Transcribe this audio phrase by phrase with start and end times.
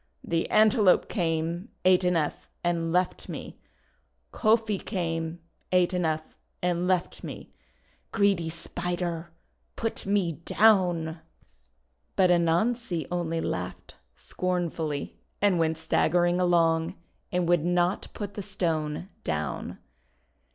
[0.23, 3.59] The Antelope came, ate enough, and left me!
[4.33, 5.37] Kofi came,
[5.71, 7.51] ate enough, and left me!
[8.11, 9.29] Greedy Spider!
[9.75, 11.19] Put me down!''
[12.15, 16.95] But Anansi only laughed scornfully, and went staggering along,
[17.31, 19.77] and would not put the Stone down.